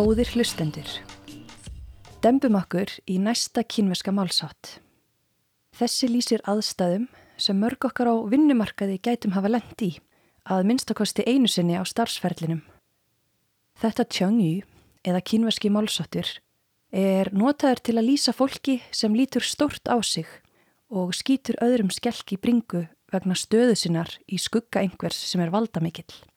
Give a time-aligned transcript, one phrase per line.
[0.00, 0.86] Góðir hlustendur.
[2.24, 4.78] Dembum okkur í næsta kínverska málsátt.
[5.76, 7.04] Þessi lýsir aðstæðum
[7.36, 9.90] sem mörg okkar á vinnumarkaði gætum hafa lend í
[10.48, 12.62] að minnstakosti einu sinni á starfsferlinum.
[13.76, 14.64] Þetta tjöngju
[15.04, 16.32] eða kínverski málsáttur
[16.96, 20.30] er notaður til að lýsa fólki sem lítur stort á sig
[20.88, 26.29] og skýtur öðrum skelk í bringu vegna stöðu sinnar í skugga einhvers sem er valdamikill.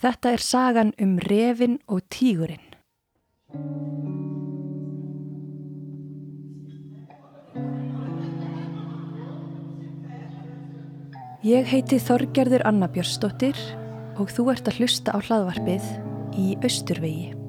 [0.00, 2.62] Þetta er sagan um revin og tígurinn.
[11.44, 13.60] Ég heiti Þorgerður Anna Björnsdóttir
[14.20, 15.92] og þú ert að hlusta á hlaðvarpið
[16.36, 17.39] í Östurvegi.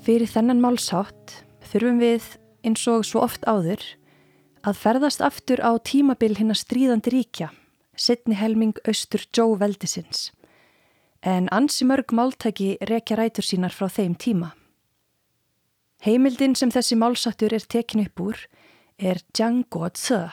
[0.00, 2.24] Fyrir þennan málsátt þurfum við,
[2.64, 3.82] eins og svo oft áður,
[4.64, 7.50] að ferðast aftur á tímabil hinn að stríðandi ríkja,
[7.92, 10.30] setni helming austur Joe Veldisins,
[11.20, 14.54] en ansi mörg máltæki rekja rætur sínar frá þeim tíma.
[16.00, 18.40] Heimildin sem þessi málsáttur er tekin upp úr
[18.96, 20.30] er Django Tse,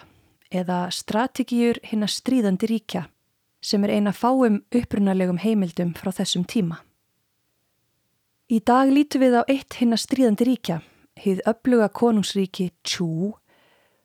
[0.47, 3.09] eða Strategíur hinn að stríðandi ríkja,
[3.59, 6.86] sem er eina fáum upprunalegum heimildum frá þessum tíma.
[8.47, 10.75] Í dag lítum við á eitt hinn að stríðandi ríkja,
[11.19, 13.33] hið öfluga konungsríki Tjú,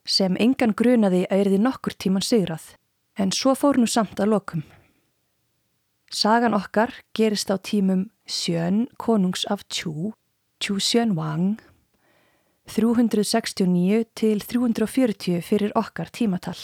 [0.03, 2.65] sem engan grunaði að erði nokkur tíman sigrað,
[3.15, 4.65] en svo fór nú samt að lokum.
[6.11, 10.11] Sagan okkar gerist á tímum Sjön konungs af Tjú,
[10.59, 11.63] Tjú Sjön Wang,
[12.67, 16.59] 369 til 340 fyrir okkar tímatal.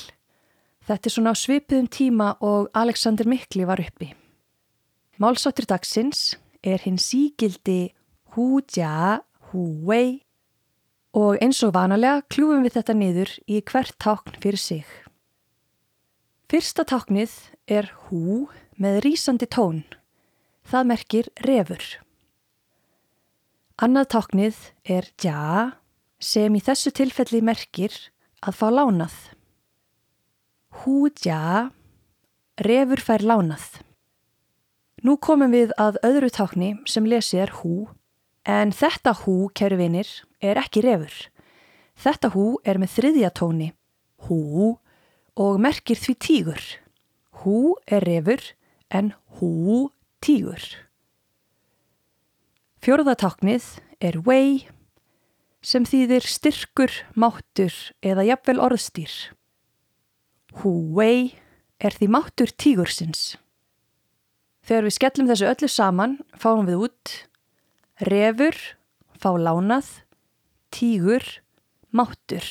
[0.83, 4.11] Þetta er svona á svipiðum tíma og Alexander Mikli var uppi.
[5.22, 7.94] Málsáttur dagsins er hinn sígildi
[8.34, 9.20] Hu Jia
[9.50, 10.22] Hu Wei
[11.16, 14.84] og eins og vanalega kljúfum við þetta niður í hvert tákn fyrir sig.
[16.48, 17.32] Fyrsta táknið
[17.69, 18.48] er Hu
[18.80, 19.82] með rýsandi tón.
[20.69, 21.84] Það merkir refur.
[23.78, 25.80] Annað táknið er Jia
[26.20, 27.94] sem í þessu tilfelli merkir
[28.42, 29.16] að fá lánað.
[30.82, 31.70] Hu Jia,
[32.64, 33.88] refur fær lánað.
[35.08, 37.86] Nú komum við að öðru tákni sem lesið er hú,
[38.44, 40.10] en þetta hú, kæru vinir,
[40.44, 41.14] er ekki refur.
[41.96, 43.70] Þetta hú er með þriðja tóni,
[44.26, 44.74] hú,
[45.32, 46.66] og merkir því tígur.
[47.41, 48.44] Hú er refur,
[48.92, 49.88] en hú
[50.20, 50.60] tígur.
[52.84, 53.72] Fjörðatáknið
[54.04, 54.69] er wei,
[55.64, 57.72] sem þýðir styrkur, máttur
[58.04, 59.19] eða jafnvel orðstýr.
[60.60, 61.38] Hú wei
[61.80, 63.38] er því máttur tígursins.
[64.69, 67.12] Þegar við skellum þessu öllu saman fáum við út
[68.05, 68.56] refur,
[69.17, 69.87] fá lánað,
[70.69, 71.25] tígur,
[71.89, 72.45] máttur.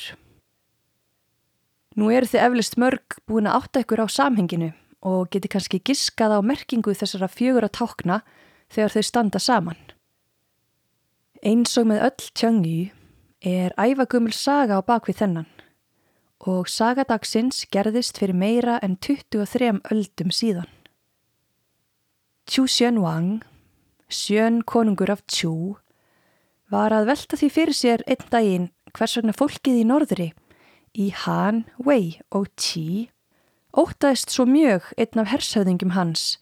[1.94, 4.72] Nú eru þið eflust mörg búin að átta ykkur á samhenginu
[5.06, 8.16] og geti kannski giskað á merkingu þessara fjögur að tákna
[8.66, 9.78] þegar þau standa saman.
[11.46, 12.80] Eins og með öll tjöngi
[13.46, 15.46] er æfagumul saga á bakvið þennan
[16.50, 20.66] og sagadagsins gerðist fyrir meira en 23 öldum síðan.
[22.48, 23.42] Chu Xuanwang,
[24.08, 25.76] sjön konungur af Chu,
[26.72, 30.28] var að velta því fyrir sér einn daginn hvers vegna fólkið í norðri,
[30.96, 33.10] í Han, Wei og Qi,
[33.76, 36.38] ótaðist svo mjög einn af hershauðingum hans,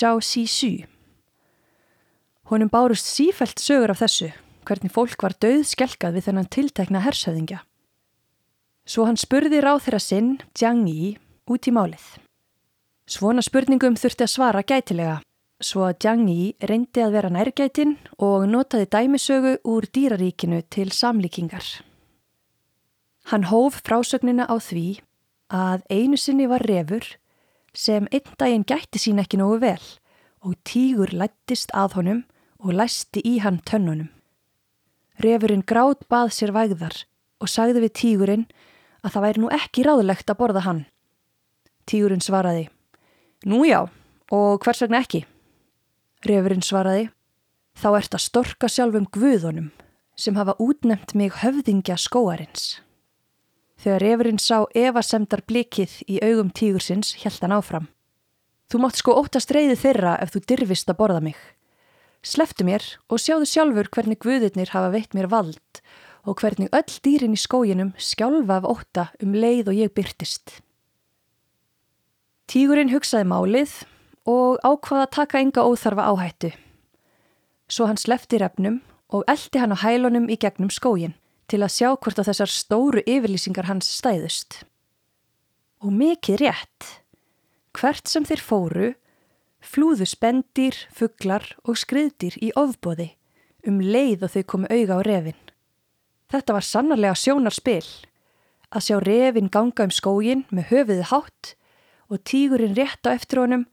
[0.00, 0.88] Zhao Xixu.
[2.48, 4.32] Honum bárust sífælt sögur af þessu,
[4.64, 7.60] hvernig fólk var döð skelkað við þennan tiltekna hershauðingja.
[8.88, 11.18] Svo hann spurði ráð þeirra sinn, Jiang Yi,
[11.52, 12.14] út í málið.
[13.04, 15.20] Svona spurningum þurfti að svara gætilega
[15.60, 21.64] svo að Jiang Yi reyndi að vera nærgætin og notaði dæmisögu úr dýraríkinu til samlíkingar.
[23.30, 25.00] Hann hóf frásögnina á því
[25.52, 27.04] að einu sinni var refur
[27.76, 29.84] sem einn daginn gætti sín ekki nógu vel
[30.40, 32.24] og tígur lættist að honum
[32.64, 34.08] og læsti í hann tönnunum.
[35.20, 37.04] Refurinn grátt bað sér vægðar
[37.40, 38.46] og sagði við tígurinn
[39.04, 40.80] að það væri nú ekki ráðlegt að borða hann.
[41.84, 42.68] Tígurinn svaraði,
[43.44, 43.84] nú já,
[44.32, 45.24] og hvers vegna ekki?
[46.20, 47.08] Refurinn svaraði,
[47.80, 49.70] þá ert að storka sjálfum guðunum
[50.20, 52.82] sem hafa útnemt mig höfðingja skóarins.
[53.80, 57.86] Þegar refurinn sá evasemdar blikið í augum tígursins, held hann áfram.
[58.68, 61.38] Þú mátt sko óttast reyði þeirra ef þú dirfist að borða mig.
[62.20, 65.80] Sleftu mér og sjáðu sjálfur hvernig guðurnir hafa veitt mér vald
[66.28, 70.60] og hvernig öll dýrin í skóginum skjálfa af ótta um leið og ég byrtist.
[72.44, 73.72] Tígurinn hugsaði málið
[74.28, 76.50] og ákvaða að taka enga óþarfa áhættu.
[77.70, 78.80] Svo hann slefti refnum
[79.10, 81.14] og eldi hann á hælunum í gegnum skógin
[81.50, 84.62] til að sjá hvort á þessar stóru yfirlýsingar hans stæðust.
[85.82, 86.88] Og mikið rétt.
[87.74, 88.88] Hvert sem þeir fóru,
[89.62, 93.14] flúðu spendir, fugglar og skriðdir í ofbóði
[93.68, 95.40] um leið og þau komu auga á refin.
[96.30, 97.84] Þetta var sannarlega sjónarspil
[98.70, 101.54] að sjá refin ganga um skógin með höfuði hátt
[102.10, 103.66] og tígurinn rétt á eftir honum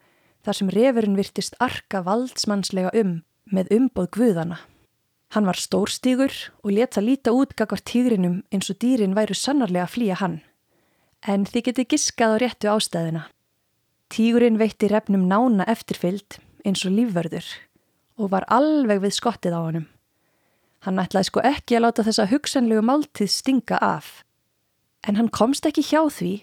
[0.45, 4.59] þar sem refurinn virtist arka valdsmannslega um með umbóð guðana.
[5.35, 6.31] Hann var stórstígur
[6.63, 10.37] og leta líta út gagvar tígrinum eins og dýrin væru sannarlega að flýja hann.
[11.27, 13.25] En þið geti giskað á réttu ástæðina.
[14.07, 17.47] Tígurinn veitti refnum nána eftirfyllt eins og lífvörður
[18.17, 19.87] og var alveg við skottið á honum.
[20.87, 24.23] Hann ætlaði sko ekki að láta þessa hugsanlegu máltið stinga af.
[25.03, 26.33] En hann komst ekki hjá því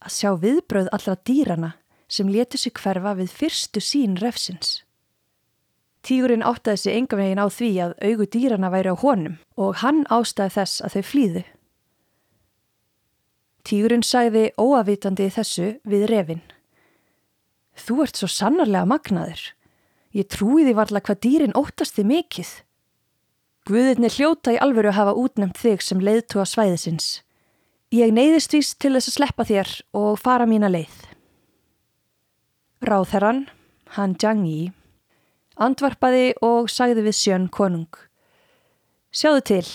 [0.00, 1.72] að sjá viðbröð allra dýrana
[2.10, 4.80] sem letu sig hverfa við fyrstu sín refsins.
[6.02, 10.06] Tígurinn áttaði sig enga veginn á því að augu dýrana væri á honum og hann
[10.08, 11.42] ástæði þess að þau flýðu.
[13.68, 16.40] Tígurinn sagði óavitandi þessu við refin.
[17.76, 19.42] Þú ert svo sannarlega magnaður.
[20.16, 22.50] Ég trúi því varla hvað dýrin óttast þið mikill.
[23.68, 27.20] Guðirni hljóta í alveru að hafa útnemt þig sem leiðtúa svæðisins.
[27.92, 31.09] Ég neyðist víst til þess að sleppa þér og fara mína leið.
[32.80, 33.42] Ráðherran,
[33.92, 34.70] hann Jangi,
[35.60, 37.90] andvarpaði og sagði við sjön konung.
[39.12, 39.66] Sjáðu til,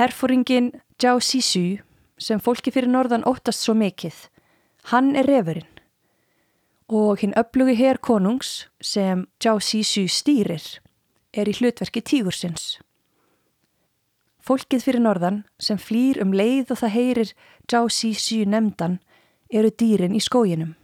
[0.00, 1.82] herfóringin Zhao Sisu
[2.16, 4.16] sem fólki fyrir norðan óttast svo mikill,
[4.88, 5.68] hann er refurinn.
[6.88, 10.64] Og hinn upplugi hér konungs sem Zhao Sisu stýrir
[11.36, 12.78] er í hlutverki tígursins.
[14.40, 19.02] Fólkið fyrir norðan sem flýr um leið og það heyrir Zhao Sisu nefndan
[19.52, 20.78] eru dýrin í skóginum.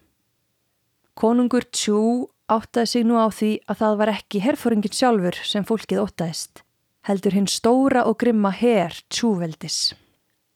[1.19, 6.03] Konungur Chu áttaði sig nú á því að það var ekki herfóringin sjálfur sem fólkið
[6.05, 6.61] óttaðist,
[7.09, 9.97] heldur hinn stóra og grimma her Tjúveldis.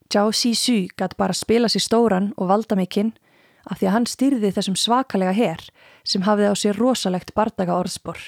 [0.06, 3.10] Zhao Sisu gæti bara spila sér stóran og valda mikinn
[3.66, 5.64] af því að hann styrði þessum svakalega her
[6.06, 8.20] sem hafði á sér rosalegt bardaga orðspor.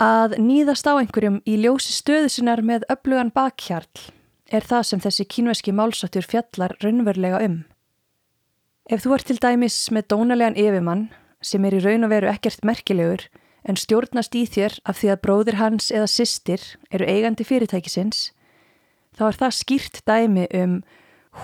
[0.00, 4.08] Að nýðast á einhverjum í ljósi stöðusinnar með öflugan bakhjarl
[4.48, 7.60] er það sem þessi kínveski málsattur fjallar raunverulega um.
[8.90, 11.04] Ef þú ert til dæmis með dónalegan yfirmann
[11.46, 13.22] sem er í raun og veru ekkert merkilegur
[13.62, 18.32] en stjórnast í þér af því að bróðir hans eða sýstir eru eigandi fyrirtækisins,
[19.14, 20.74] þá er það skýrt dæmi um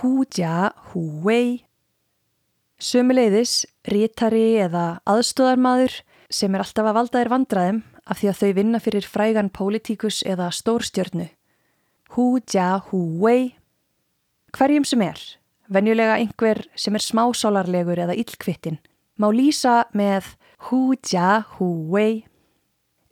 [0.00, 1.62] húdja, húvei.
[2.82, 8.52] Sumuleiðis, rítari eða aðstóðarmadur sem er alltaf að valda þér vandraðum af því að þau
[8.58, 11.30] vinna fyrir frægan pólitíkus eða stórstjörnu.
[12.18, 13.54] Húdja, húvei.
[14.56, 15.20] Hverjum sem er,
[15.72, 18.78] venjulega einhver sem er smásálarlegur eða illkvittin,
[19.18, 20.34] má lýsa með
[20.68, 22.24] hu jia hu wei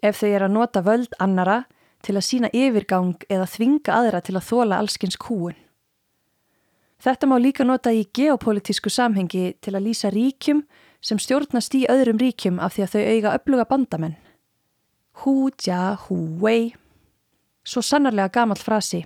[0.04, 1.64] ef þau er að nota völd annara
[2.04, 5.56] til að sína yfirgang eða þvinga aðra til að þóla allskins kúun.
[7.00, 10.62] Þetta má líka nota í geopolítisku samhengi til að lýsa ríkjum
[11.04, 14.16] sem stjórnast í öðrum ríkjum af því að þau eiga uppluga bandamenn.
[15.24, 16.74] Hu jia hu wei.
[17.64, 19.04] Svo sannarlega gamal frasi.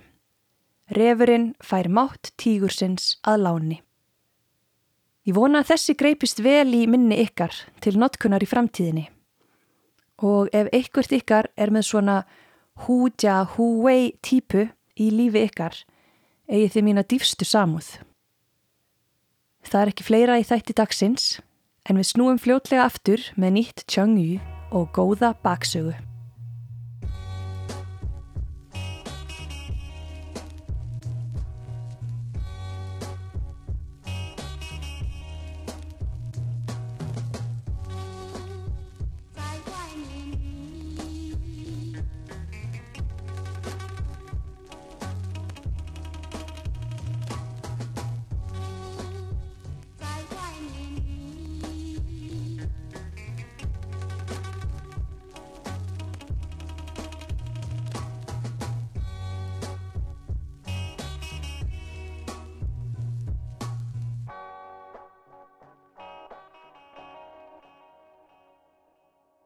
[0.89, 3.77] Refurinn fær mátt tígursins að láni.
[5.29, 7.53] Ég vona að þessi greipist vel í minni ykkar
[7.83, 9.05] til notkunar í framtíðinni.
[10.25, 12.17] Og ef einhvert ykkar er með svona
[12.87, 14.65] húdja húvei típu
[14.97, 15.77] í lífi ykkar,
[16.49, 17.99] eigi þið mína dýfstu samúð.
[19.61, 21.31] Það er ekki fleira í þætti dagsins,
[21.85, 24.39] en við snúum fljótlega aftur með nýtt tjöngju
[24.73, 26.08] og góða baksögu.